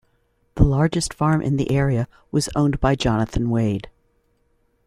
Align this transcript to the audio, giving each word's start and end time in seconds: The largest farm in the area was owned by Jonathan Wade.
The 0.55 0.63
largest 0.63 1.13
farm 1.13 1.43
in 1.43 1.57
the 1.57 1.69
area 1.69 2.07
was 2.31 2.49
owned 2.55 2.79
by 2.79 2.95
Jonathan 2.95 3.51
Wade. 3.51 3.87